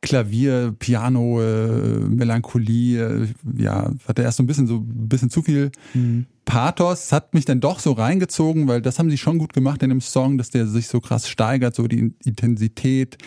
[0.04, 5.42] Klavier, Piano, äh, Melancholie, äh, ja, hatte erst so ein bisschen so ein bisschen zu
[5.42, 6.26] viel mhm.
[6.44, 9.90] Pathos, hat mich dann doch so reingezogen, weil das haben sie schon gut gemacht in
[9.90, 13.18] dem Song, dass der sich so krass steigert, so die Intensität,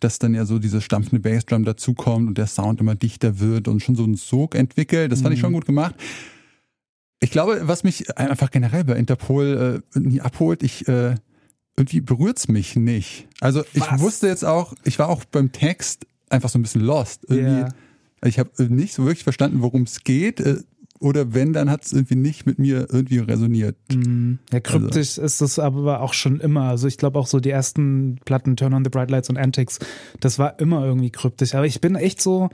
[0.00, 3.80] dass dann ja so diese stampfende Bassdrum dazukommt und der Sound immer dichter wird und
[3.80, 5.10] schon so einen Sog entwickelt.
[5.10, 5.34] Das fand mhm.
[5.34, 5.94] ich schon gut gemacht.
[7.18, 11.14] Ich glaube, was mich einfach generell bei Interpol äh, nie abholt, ich äh,
[11.76, 13.28] irgendwie berührt's mich nicht.
[13.40, 14.00] Also ich was?
[14.00, 17.24] wusste jetzt auch, ich war auch beim Text einfach so ein bisschen lost.
[17.28, 17.68] Irgendwie, yeah.
[18.24, 20.40] Ich habe nicht so wirklich verstanden, worum es geht.
[20.40, 20.62] Äh,
[20.98, 23.76] oder wenn, dann hat es irgendwie nicht mit mir irgendwie resoniert.
[23.92, 24.34] Mm.
[24.50, 25.22] Ja, kryptisch also.
[25.22, 26.62] ist es aber auch schon immer.
[26.62, 29.78] Also ich glaube auch so die ersten Platten, Turn on the Bright Lights und Antics,
[30.20, 31.54] das war immer irgendwie kryptisch.
[31.54, 32.48] Aber ich bin echt so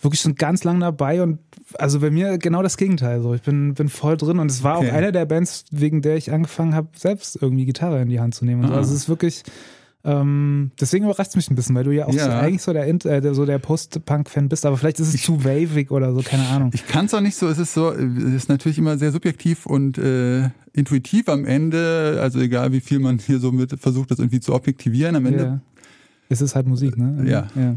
[0.00, 1.38] wirklich schon ganz lang dabei und
[1.74, 3.20] also bei mir genau das Gegenteil.
[3.20, 4.90] So, ich bin, bin voll drin und es war okay.
[4.90, 8.34] auch eine der Bands, wegen der ich angefangen habe, selbst irgendwie Gitarre in die Hand
[8.34, 8.64] zu nehmen.
[8.64, 8.76] Ah.
[8.76, 9.44] Also es ist wirklich
[10.04, 12.24] ähm, deswegen überrascht es mich ein bisschen, weil du ja auch ja.
[12.24, 15.44] So, eigentlich so der, äh, so der Post-Punk-Fan bist, aber vielleicht ist es ich, zu
[15.44, 16.70] wavig oder so, keine Ahnung.
[16.72, 19.66] Ich kann es auch nicht so, es ist so, es ist natürlich immer sehr subjektiv
[19.66, 24.20] und äh, intuitiv am Ende, also egal wie viel man hier so mit versucht, das
[24.20, 25.42] irgendwie zu objektivieren, am Ende.
[25.42, 25.60] Ja.
[26.28, 27.28] Es ist halt Musik, ne?
[27.28, 27.48] Ja.
[27.56, 27.76] ja.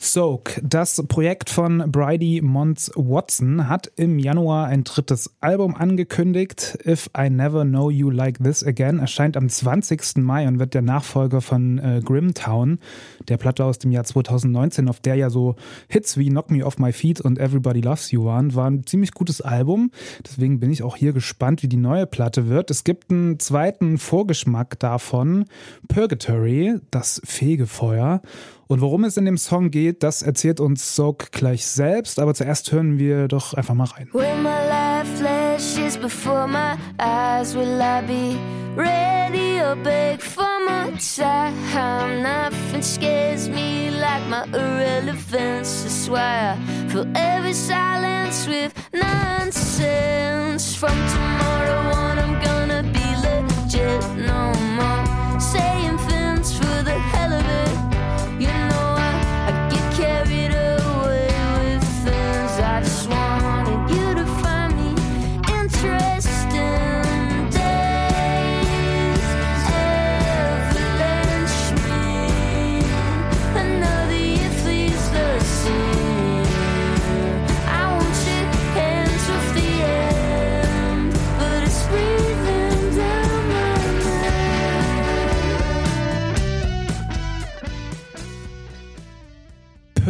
[0.00, 6.78] Soak, das Projekt von Bridie Mons Watson, hat im Januar ein drittes Album angekündigt.
[6.86, 10.18] If I Never Know You Like This Again erscheint am 20.
[10.18, 12.78] Mai und wird der Nachfolger von äh, Grimtown,
[13.26, 15.56] der Platte aus dem Jahr 2019, auf der ja so
[15.88, 18.54] Hits wie Knock Me Off My Feet und Everybody Loves You waren.
[18.54, 19.90] War ein ziemlich gutes Album.
[20.24, 22.70] Deswegen bin ich auch hier gespannt, wie die neue Platte wird.
[22.70, 25.46] Es gibt einen zweiten Vorgeschmack davon.
[25.88, 28.22] Purgatory, das Fegefeuer.
[28.68, 32.70] Und worum es in dem Song geht, das erzählt uns Soak gleich selbst, aber zuerst
[32.70, 34.10] hören wir doch einfach mal rein.
[34.12, 38.36] When my life flashes before my eyes, will I be
[38.76, 42.22] ready or beg for more time?
[42.22, 45.84] Nothing scares me like my irrelevance.
[45.84, 50.74] That's why I fill every silence with nonsense.
[50.76, 52.97] From tomorrow on, I'm gonna be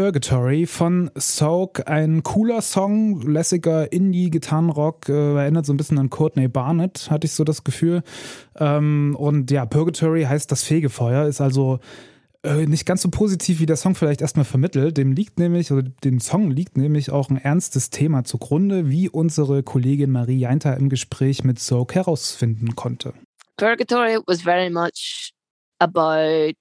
[0.08, 1.86] Purgatory von Soak.
[1.86, 7.34] Ein cooler Song, lässiger Indie-Gitarrenrock, äh, erinnert so ein bisschen an Courtney Barnett, hatte ich
[7.34, 8.02] so das Gefühl.
[8.56, 11.80] Ähm, und ja, Purgatory heißt das Fegefeuer, ist also
[12.42, 14.96] äh, nicht ganz so positiv, wie der Song vielleicht erstmal vermittelt.
[14.96, 19.62] Dem liegt nämlich, oder dem Song liegt nämlich auch ein ernstes Thema zugrunde, wie unsere
[19.62, 23.12] Kollegin Marie Jainter im Gespräch mit Soak herausfinden konnte.
[23.58, 25.32] Purgatory was very much
[25.78, 26.54] about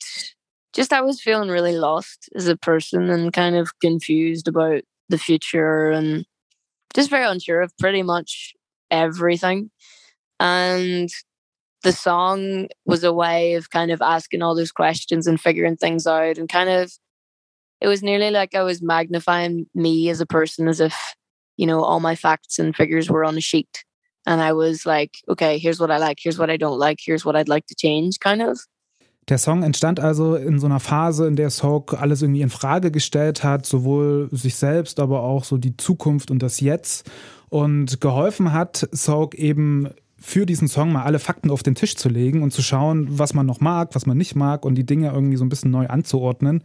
[0.78, 5.18] just I was feeling really lost as a person and kind of confused about the
[5.18, 6.24] future and
[6.94, 8.54] just very unsure of pretty much
[8.92, 9.72] everything.
[10.40, 11.10] And
[11.82, 16.06] the song was a way of kind of asking all those questions and figuring things
[16.06, 16.92] out and kind of
[17.82, 20.96] it was nearly like I was magnifying me as a person as if,
[21.58, 23.84] you know, all my facts and figures were on a sheet.
[24.28, 27.24] And I was like, okay, here's what I like, here's what I don't like, here's
[27.26, 28.60] what I'd like to change, kind of.
[29.30, 32.92] Der Song entstand also in so einer Phase, in der Soak alles irgendwie in Frage
[32.92, 37.10] gestellt hat, sowohl sich selbst, aber auch so die Zukunft und das Jetzt.
[37.50, 42.08] Und geholfen hat Soak eben für diesen Song mal alle Fakten auf den Tisch zu
[42.08, 45.12] legen und zu schauen, was man noch mag, was man nicht mag und die Dinge
[45.12, 46.64] irgendwie so ein bisschen neu anzuordnen.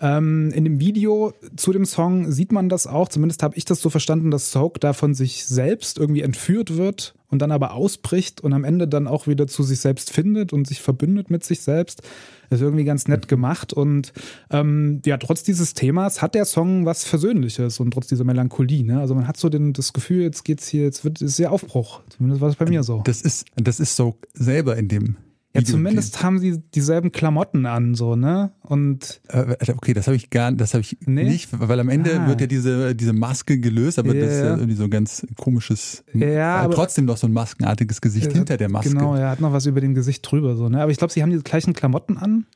[0.00, 3.80] Ähm, in dem Video zu dem Song sieht man das auch, zumindest habe ich das
[3.80, 8.40] so verstanden, dass Soak da von sich selbst irgendwie entführt wird und dann aber ausbricht
[8.40, 11.60] und am Ende dann auch wieder zu sich selbst findet und sich verbündet mit sich
[11.60, 12.02] selbst.
[12.48, 14.12] Ist irgendwie ganz nett gemacht und
[14.50, 18.84] ähm, ja, trotz dieses Themas hat der Song was Versöhnliches und trotz dieser Melancholie.
[18.84, 19.00] Ne?
[19.00, 22.02] Also man hat so den, das Gefühl, jetzt geht's hier, jetzt wird es ja Aufbruch.
[22.08, 23.02] Zumindest war es bei mir so.
[23.04, 25.16] Das ist, das ist so selber in dem
[25.56, 28.52] ja, zumindest haben sie dieselben Klamotten an, so, ne?
[28.62, 31.24] Und äh, okay, das habe ich gar das habe ich nee?
[31.24, 32.28] nicht, weil am Ende ah.
[32.28, 34.24] wird ja diese, diese Maske gelöst, aber yeah.
[34.24, 38.00] das ist ja irgendwie so ein ganz komisches, ja, aber trotzdem noch so ein maskenartiges
[38.00, 38.90] Gesicht hinter der Maske.
[38.90, 40.80] Genau, er hat noch was über dem Gesicht drüber, so, ne?
[40.82, 42.46] Aber ich glaube, sie haben die gleichen Klamotten an.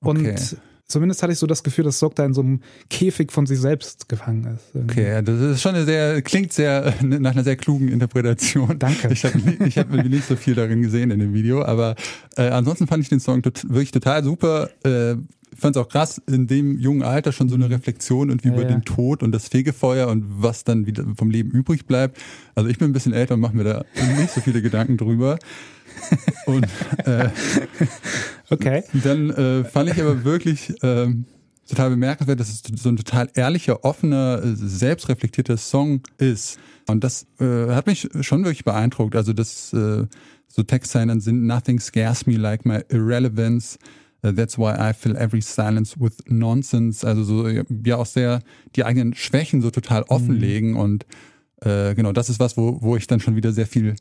[0.00, 0.36] Und okay
[0.88, 3.60] zumindest hatte ich so das Gefühl, dass Sok da in so einem Käfig von sich
[3.60, 4.74] selbst gefangen ist.
[4.74, 8.78] Okay, das ist schon eine sehr, klingt sehr nach einer sehr klugen Interpretation.
[8.78, 9.12] Danke.
[9.12, 11.94] Ich habe ich hab nicht so viel darin gesehen in dem Video, aber
[12.36, 14.70] äh, ansonsten fand ich den Song tot, wirklich total super.
[14.82, 15.16] Äh,
[15.56, 18.62] fand es auch krass, in dem jungen Alter schon so eine Reflexion irgendwie ja, über
[18.62, 18.68] ja.
[18.68, 22.18] den Tod und das Fegefeuer und was dann wieder vom Leben übrig bleibt.
[22.54, 23.84] Also ich bin ein bisschen älter und mache mir da
[24.18, 25.38] nicht so viele Gedanken drüber.
[26.46, 26.66] Und
[27.04, 27.28] äh,
[28.50, 28.84] okay.
[29.04, 31.08] dann äh, fand ich aber wirklich äh,
[31.68, 36.58] total bemerkenswert, dass es so ein total ehrlicher, offener, selbstreflektierter Song ist.
[36.88, 39.14] Und das äh, hat mich schon wirklich beeindruckt.
[39.14, 40.06] Also dass äh,
[40.48, 43.78] so Textzeilen sind Nothing scares me like my irrelevance.
[44.24, 47.06] Uh, that's why I fill every silence with nonsense.
[47.06, 48.40] Also so ja auch sehr
[48.74, 50.70] die eigenen Schwächen so total offenlegen.
[50.70, 50.76] Mhm.
[50.76, 51.06] Und
[51.60, 53.94] äh, genau, das ist was, wo, wo ich dann schon wieder sehr viel äh,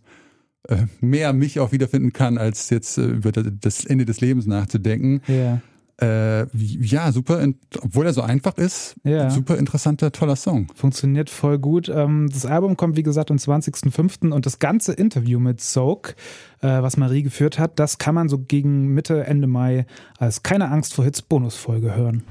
[0.99, 5.21] mehr mich auch wiederfinden kann, als jetzt äh, über das Ende des Lebens nachzudenken.
[5.27, 5.61] Ja.
[5.99, 7.43] Äh, ja, super,
[7.81, 9.31] obwohl er so einfach ist, ja.
[9.31, 10.67] super interessanter, toller Song.
[10.75, 11.89] Funktioniert voll gut.
[11.89, 14.31] Ähm, das Album kommt, wie gesagt, am 20.05.
[14.31, 16.15] und das ganze Interview mit Soak,
[16.59, 19.85] was Marie geführt hat, das kann man so gegen Mitte, Ende Mai
[20.17, 22.23] als Keine Angst vor Hits Bonusfolge hören.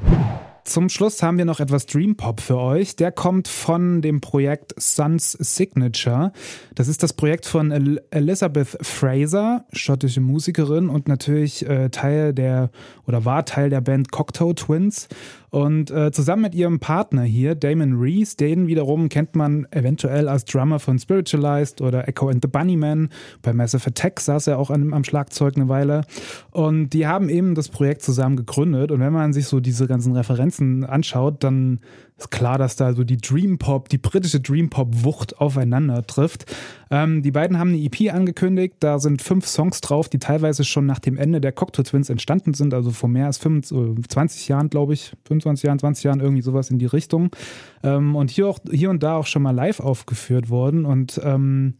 [0.67, 2.97] Zum Schluss haben wir noch etwas Dream Pop für euch.
[2.97, 6.33] Der kommt von dem Projekt Sun's Signature.
[6.75, 12.71] Das ist das Projekt von El Elizabeth Fraser, schottische Musikerin und natürlich äh, Teil der
[13.07, 15.07] oder war Teil der Band Cocktail Twins.
[15.57, 20.45] Und äh, zusammen mit ihrem Partner hier, Damon Reese, den wiederum kennt man eventuell als
[20.45, 23.09] Drummer von Spiritualized oder Echo and the Bunnyman.
[23.41, 26.03] Bei Massive Attack saß er auch an, am Schlagzeug eine Weile.
[26.51, 28.91] Und die haben eben das Projekt zusammen gegründet.
[28.91, 31.81] Und wenn man sich so diese ganzen Referenzen anschaut, dann
[32.19, 36.47] ist klar, dass da so die Dream Pop, die britische Dream Pop Wucht aufeinander trifft.
[36.91, 40.87] Ähm, die beiden haben eine EP angekündigt, da sind fünf Songs drauf, die teilweise schon
[40.87, 44.71] nach dem Ende der Cocktail Twins entstanden sind, also vor mehr als 25, 20 Jahren,
[44.71, 47.31] glaube ich, 25 Jahren, 20 Jahren, irgendwie sowas in die Richtung.
[47.83, 51.75] Ähm, und hier, auch, hier und da auch schon mal live aufgeführt worden und ähm,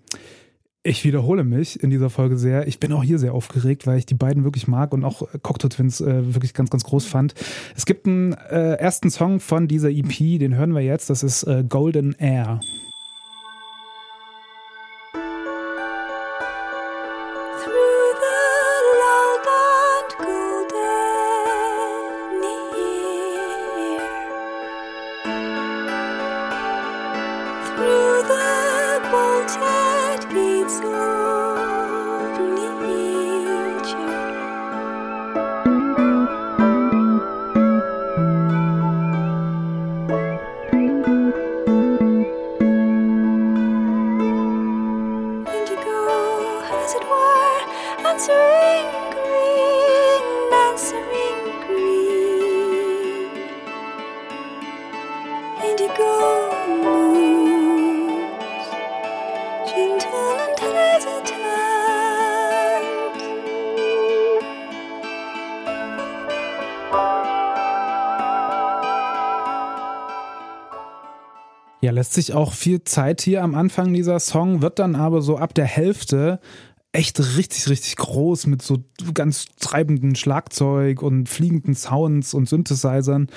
[0.87, 2.67] ich wiederhole mich in dieser Folge sehr.
[2.69, 5.69] Ich bin auch hier sehr aufgeregt, weil ich die beiden wirklich mag und auch Cocteau
[5.69, 7.35] Twins äh, wirklich ganz, ganz groß fand.
[7.77, 11.11] Es gibt einen äh, ersten Song von dieser EP, den hören wir jetzt.
[11.11, 12.61] Das ist äh, Golden Air.
[71.97, 75.55] Lässt sich auch viel Zeit hier am Anfang dieser Song, wird dann aber so ab
[75.55, 76.41] der Hälfte
[76.93, 83.29] echt richtig, richtig groß mit so ganz treibenden Schlagzeug und fliegenden Sounds und Synthesizern.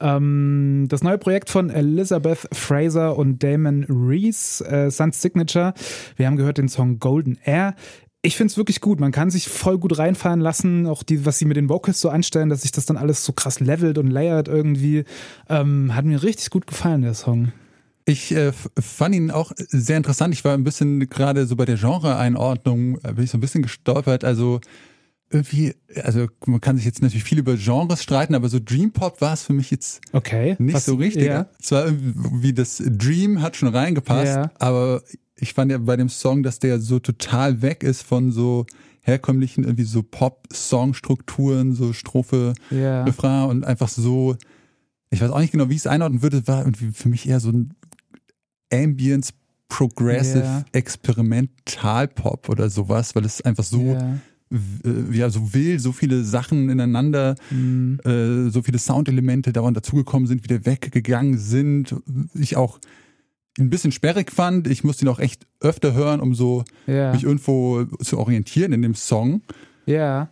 [0.00, 5.74] Ähm, das neue Projekt von Elizabeth Fraser und Damon Reese, äh, Sun's Signature.
[6.16, 7.74] Wir haben gehört den Song Golden Air.
[8.22, 8.98] Ich finde es wirklich gut.
[8.98, 10.86] Man kann sich voll gut reinfallen lassen.
[10.86, 13.34] Auch die, was sie mit den Vocals so anstellen, dass sich das dann alles so
[13.34, 15.04] krass levelt und layert irgendwie.
[15.50, 17.52] Ähm, hat mir richtig gut gefallen, der Song.
[18.08, 20.32] Ich äh, fand ihn auch sehr interessant.
[20.32, 23.62] Ich war ein bisschen gerade so bei der Genre-Einordnung, äh, bin ich so ein bisschen
[23.62, 24.24] gestolpert.
[24.24, 24.60] Also
[25.28, 29.20] irgendwie, also man kann sich jetzt natürlich viel über Genres streiten, aber so Dream Pop
[29.20, 31.24] war es für mich jetzt okay, nicht was, so richtig.
[31.26, 31.48] Ja.
[31.60, 34.50] Zwar wie das Dream hat schon reingepasst, ja.
[34.60, 35.02] aber
[35.34, 38.66] ich fand ja bei dem Song, dass der so total weg ist von so
[39.02, 43.04] herkömmlichen irgendwie so Pop-Song-Strukturen, so Strophe, ja.
[43.04, 44.36] Refrain und einfach so,
[45.10, 47.40] ich weiß auch nicht genau, wie ich es einordnen würde, war irgendwie für mich eher
[47.40, 47.74] so ein
[48.72, 49.32] Ambience
[49.68, 50.64] Progressive Ja.
[50.72, 54.18] Experimentalpop oder sowas, weil es einfach so Ja.
[54.50, 57.98] w- ja so wild, so viele Sachen ineinander, Mhm.
[58.04, 61.94] äh, so viele Soundelemente dauernd dazugekommen sind, wieder weggegangen sind.
[62.34, 62.78] Ich auch
[63.58, 64.68] ein bisschen sperrig fand.
[64.68, 67.12] Ich musste ihn auch echt öfter hören, um so Ja.
[67.12, 69.42] mich irgendwo zu orientieren in dem Song.
[69.86, 70.28] Ja.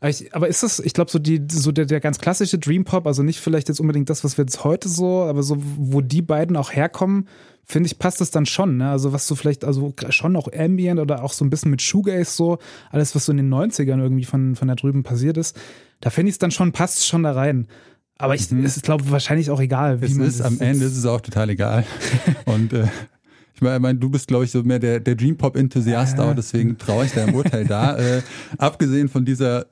[0.00, 2.84] Aber, ich, aber ist das, ich glaube, so die, so der, der ganz klassische Dream
[2.84, 6.00] Pop, also nicht vielleicht jetzt unbedingt das, was wir jetzt heute so, aber so, wo
[6.00, 7.26] die beiden auch herkommen,
[7.64, 8.90] finde ich, passt das dann schon, ne?
[8.90, 12.30] Also was so vielleicht, also schon auch Ambient oder auch so ein bisschen mit Shoegaze
[12.30, 12.58] so,
[12.90, 15.58] alles, was so in den 90ern irgendwie von, von da drüben passiert ist,
[16.00, 17.66] da finde ich es dann schon, passt schon da rein.
[18.18, 20.10] Aber ich, es ist, glaube ich, wahrscheinlich auch egal, wie Mhm.
[20.12, 21.84] Es man ist am Ende ist es auch total egal.
[22.46, 22.86] Und äh,
[23.54, 26.24] ich meine, du bist, glaube ich, so mehr der, der Dream Pop-Enthusiast, Ja.
[26.24, 27.96] aber deswegen traue ich deinem Urteil da.
[27.98, 28.22] Äh,
[28.56, 29.66] abgesehen von dieser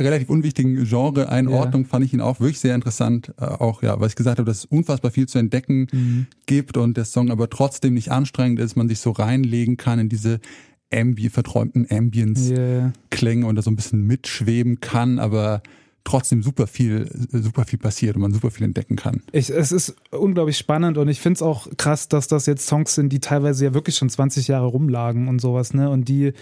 [0.00, 3.32] relativ unwichtigen Genre-Einordnung fand ich ihn auch wirklich sehr interessant.
[3.40, 6.26] Äh, auch ja, weil ich gesagt habe, dass es unfassbar viel zu entdecken Mhm.
[6.46, 10.08] gibt und der Song aber trotzdem nicht anstrengend ist, man sich so reinlegen kann in
[10.08, 10.40] diese
[10.92, 13.48] Ambi verträumten Ambience-Klänge Ja.
[13.48, 15.62] und da so ein bisschen mitschweben kann, aber
[16.04, 19.22] trotzdem super viel, super viel passiert und man super viel entdecken kann.
[19.32, 22.94] Ich, es ist unglaublich spannend und ich finde es auch krass, dass das jetzt Songs
[22.94, 25.88] sind, die teilweise ja wirklich schon 20 Jahre rumlagen und sowas, ne?
[25.88, 26.32] Und die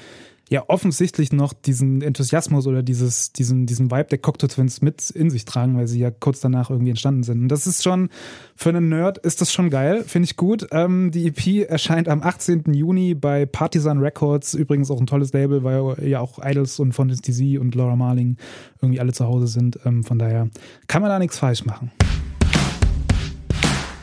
[0.53, 5.31] ja offensichtlich noch diesen Enthusiasmus oder dieses, diesen, diesen Vibe der Cocteau Twins mit in
[5.31, 7.41] sich tragen, weil sie ja kurz danach irgendwie entstanden sind.
[7.41, 8.11] Und das ist schon,
[8.55, 10.67] für einen Nerd ist das schon geil, finde ich gut.
[10.71, 12.65] Ähm, die EP erscheint am 18.
[12.75, 17.09] Juni bei Partisan Records, übrigens auch ein tolles Label, weil ja auch Idols und von
[17.09, 18.37] DZ und Laura Marling
[18.83, 19.79] irgendwie alle zu Hause sind.
[19.87, 20.51] Ähm, von daher
[20.87, 21.91] kann man da nichts falsch machen.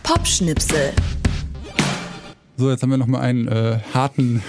[0.01, 0.93] Popschnipsel.
[2.57, 4.41] So, jetzt haben wir nochmal einen äh, harten,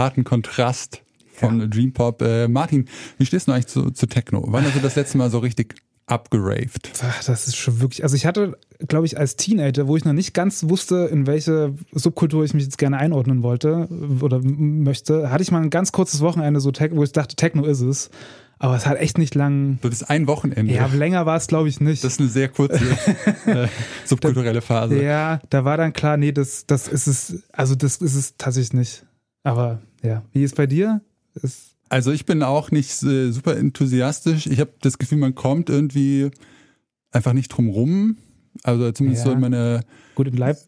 [0.00, 1.02] harten Kontrast
[1.34, 2.20] von Dream Pop.
[2.22, 2.86] Äh, Martin,
[3.18, 4.44] wie stehst du eigentlich zu, zu Techno?
[4.48, 5.74] Wann hast du das letzte Mal so richtig
[6.06, 6.90] abgeraved?
[7.26, 8.02] Das ist schon wirklich.
[8.02, 8.58] Also ich hatte,
[8.88, 12.64] glaube ich, als Teenager, wo ich noch nicht ganz wusste, in welche Subkultur ich mich
[12.64, 13.88] jetzt gerne einordnen wollte
[14.20, 17.64] oder m- möchte, hatte ich mal ein ganz kurzes Wochenende, so wo ich dachte, Techno
[17.64, 18.10] ist es.
[18.62, 19.78] Aber es hat echt nicht lang.
[19.82, 20.74] So, das ist ein Wochenende.
[20.74, 22.04] Ja, länger war es, glaube ich, nicht.
[22.04, 22.84] das ist eine sehr kurze
[23.46, 23.68] äh,
[24.04, 25.02] subkulturelle Phase.
[25.02, 28.74] ja, da war dann klar, nee, das, das ist es, also das ist es tatsächlich
[28.74, 29.06] nicht.
[29.44, 31.00] Aber ja, wie ist bei dir?
[31.34, 34.46] Ist, Also ich bin auch nicht äh, super enthusiastisch.
[34.46, 36.30] Ich habe das Gefühl, man kommt irgendwie
[37.12, 38.16] einfach nicht drum rum.
[38.62, 39.30] Also zumindest Ja.
[39.30, 39.82] so in meiner
[40.14, 40.58] gut in Leip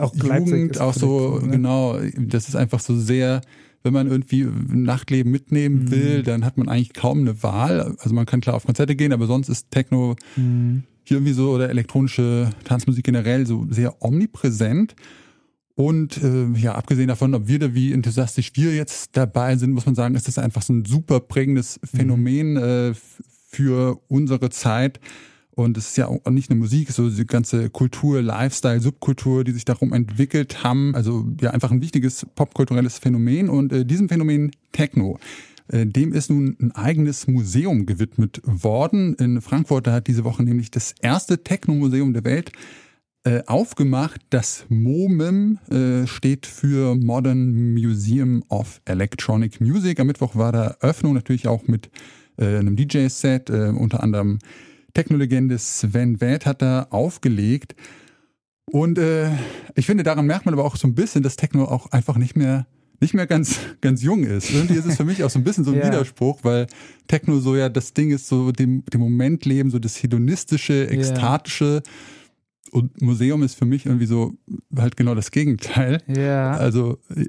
[0.00, 1.48] auch Leipzig Jugend auch so, ne?
[1.50, 3.40] genau, das ist einfach so sehr,
[3.82, 5.90] wenn man irgendwie Nachtleben mitnehmen Mhm.
[5.90, 7.96] will, dann hat man eigentlich kaum eine Wahl.
[7.98, 10.84] Also man kann klar auf Konzerte gehen, aber sonst ist Techno Mhm.
[11.02, 14.94] hier irgendwie so oder elektronische Tanzmusik generell so sehr omnipräsent.
[15.76, 19.86] Und äh, ja, abgesehen davon, ob wir da wie enthusiastisch wir jetzt dabei sind, muss
[19.86, 25.00] man sagen, ist das einfach so ein super prägendes Phänomen äh, f- für unsere Zeit.
[25.56, 29.52] Und es ist ja auch nicht nur Musik, so die ganze Kultur, Lifestyle, Subkultur, die
[29.52, 30.94] sich darum entwickelt haben.
[30.94, 33.48] Also ja, einfach ein wichtiges popkulturelles Phänomen.
[33.48, 35.18] Und äh, diesem Phänomen Techno,
[35.68, 39.14] äh, dem ist nun ein eigenes Museum gewidmet worden.
[39.14, 42.52] In Frankfurt, da hat diese Woche nämlich das erste Techno-Museum der Welt
[43.24, 44.20] äh, aufgemacht.
[44.30, 49.98] Das MOMIM äh, steht für Modern Museum of Electronic Music.
[49.98, 51.90] Am Mittwoch war da Öffnung, natürlich auch mit
[52.36, 54.38] äh, einem DJ-Set, äh, unter anderem
[54.92, 57.74] Technolegende Sven Väth hat da aufgelegt.
[58.66, 59.30] Und äh,
[59.74, 62.36] ich finde, daran merkt man aber auch so ein bisschen, dass Techno auch einfach nicht
[62.36, 62.66] mehr
[63.00, 64.50] nicht mehr ganz ganz jung ist.
[64.52, 65.86] Irgendwie ist es für mich auch so ein bisschen so ein Ja.
[65.88, 66.66] Widerspruch, weil
[67.08, 71.82] Techno so ja das Ding ist, so dem, dem Momentleben, so das hedonistische, ekstatische.
[72.74, 74.34] Und Museum ist für mich irgendwie so
[74.76, 76.02] halt genau das Gegenteil.
[76.08, 76.52] Ja.
[76.56, 77.24] Also äh,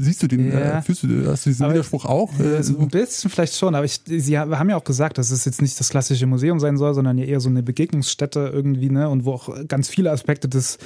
[0.00, 0.78] siehst du den, Ja.
[0.78, 2.36] äh, fühlst du, hast du diesen Aber- Widerspruch auch?
[2.40, 2.76] Äh, so?
[2.78, 5.78] ein bisschen vielleicht schon, aber ich, sie haben ja auch gesagt, dass es jetzt nicht
[5.78, 9.08] das klassische Museum sein soll, sondern ja eher so eine Begegnungsstätte irgendwie, ne?
[9.08, 10.78] Und wo auch ganz viele Aspekte des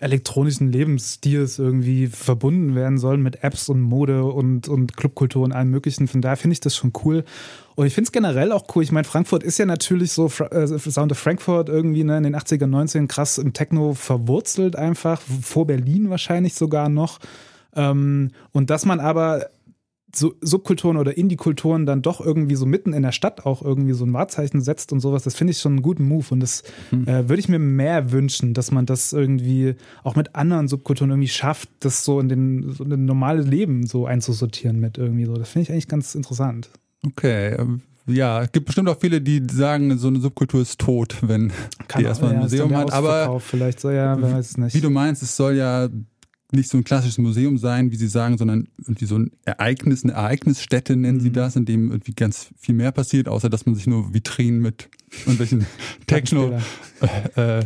[0.00, 5.70] elektronischen Lebensstils irgendwie verbunden werden sollen mit Apps und Mode und, und Clubkultur und allem
[5.70, 6.08] möglichen.
[6.08, 7.24] Von daher finde ich das schon cool.
[7.74, 8.82] Und ich finde es generell auch cool.
[8.82, 12.36] Ich meine, Frankfurt ist ja natürlich so, äh, Sound of Frankfurt irgendwie ne, in den
[12.36, 17.18] 80er, 90ern krass im Techno verwurzelt einfach, vor Berlin wahrscheinlich sogar noch.
[17.74, 19.50] Ähm, und dass man aber
[20.14, 24.04] so Subkulturen oder Indie-Kulturen dann doch irgendwie so mitten in der Stadt auch irgendwie so
[24.04, 26.26] ein Wahrzeichen setzt und sowas, das finde ich schon einen guten Move.
[26.30, 30.68] Und das äh, würde ich mir mehr wünschen, dass man das irgendwie auch mit anderen
[30.68, 34.98] Subkulturen irgendwie schafft, das so in den so in ein normales Leben so einzusortieren mit
[34.98, 35.34] irgendwie so.
[35.34, 36.70] Das finde ich eigentlich ganz interessant.
[37.06, 37.54] Okay.
[37.58, 41.52] ähm, Ja, es gibt bestimmt auch viele, die sagen, so eine Subkultur ist tot, wenn
[41.96, 42.92] die erstmal ein ja, dann Museum hat.
[42.92, 44.74] Aber vielleicht so, ja, wer weiß nicht.
[44.74, 45.88] wie du meinst, es soll ja
[46.52, 50.14] nicht so ein klassisches Museum sein, wie sie sagen, sondern irgendwie so ein Ereignis, eine
[50.14, 51.22] Ereignisstätte nennen Mhm.
[51.22, 54.60] sie das, in dem irgendwie ganz viel mehr passiert, außer dass man sich nur Vitrinen
[54.60, 54.88] mit
[55.20, 55.66] irgendwelchen
[56.06, 56.58] Techno
[57.36, 57.64] äh, äh,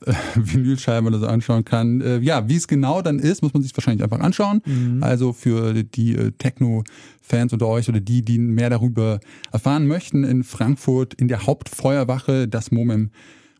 [0.34, 2.00] Vinylscheibe oder so anschauen kann.
[2.00, 4.62] Äh, ja, wie es genau dann ist, muss man sich wahrscheinlich einfach anschauen.
[4.64, 5.02] Mhm.
[5.02, 9.20] Also für die äh, Techno-Fans unter euch oder die, die mehr darüber
[9.52, 13.10] erfahren möchten, in Frankfurt in der Hauptfeuerwache das MOMEM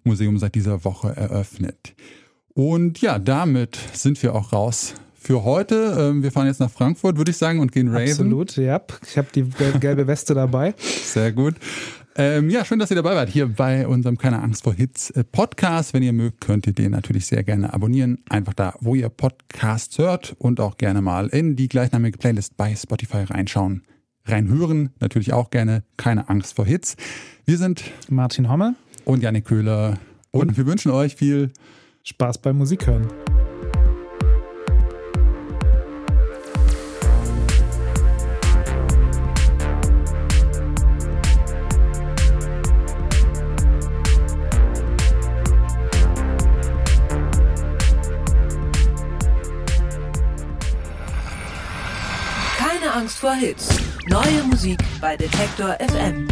[0.04, 1.94] Museum seit dieser Woche eröffnet.
[2.58, 5.96] Und ja, damit sind wir auch raus für heute.
[5.96, 8.10] Ähm, wir fahren jetzt nach Frankfurt, würde ich sagen, und gehen Raven.
[8.10, 8.80] Absolut, ja.
[9.06, 9.44] Ich habe die
[9.78, 10.74] gelbe Weste dabei.
[11.04, 11.54] Sehr gut.
[12.16, 15.22] Ähm, ja, schön, dass ihr dabei wart hier bei unserem Keine Angst vor Hits äh,
[15.22, 15.94] Podcast.
[15.94, 18.24] Wenn ihr mögt, könnt ihr den natürlich sehr gerne abonnieren.
[18.28, 22.74] Einfach da, wo ihr Podcasts hört und auch gerne mal in die gleichnamige Playlist bei
[22.74, 23.84] Spotify reinschauen,
[24.24, 24.90] reinhören.
[24.98, 26.96] Natürlich auch gerne Keine Angst vor Hits.
[27.46, 30.00] Wir sind Martin Homme und Janik Köhler
[30.32, 31.52] und, und wir wünschen euch viel
[32.08, 33.06] Spaß beim Musik hören.
[52.56, 53.68] Keine Angst vor Hits.
[54.08, 56.26] Neue Musik bei Detektor FM.